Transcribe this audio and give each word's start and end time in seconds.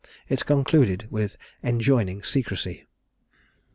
It 0.27 0.47
concluded 0.47 1.05
with 1.11 1.37
enjoining 1.61 2.23
secrecy. 2.23 2.87